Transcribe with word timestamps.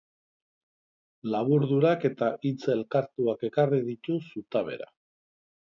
Laburdurak 1.35 2.07
eta 2.11 2.31
hitz 2.47 2.63
elkartuak 2.77 3.47
ekarri 3.51 3.83
ditu 3.93 4.21
zutabera. 4.31 4.91